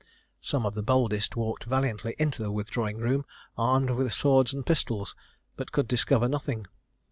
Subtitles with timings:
[0.41, 3.23] Some of the boldest walked valiantly into the withdrawing room,
[3.55, 5.15] armed with swords and pistols,
[5.55, 6.65] but could discover nothing.